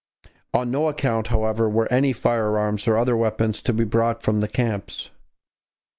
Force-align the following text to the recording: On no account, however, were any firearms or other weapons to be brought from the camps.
On 0.55 0.71
no 0.71 0.87
account, 0.87 1.27
however, 1.27 1.69
were 1.69 1.87
any 1.93 2.11
firearms 2.11 2.87
or 2.87 2.97
other 2.97 3.15
weapons 3.15 3.61
to 3.61 3.71
be 3.71 3.83
brought 3.83 4.23
from 4.23 4.39
the 4.39 4.47
camps. 4.47 5.11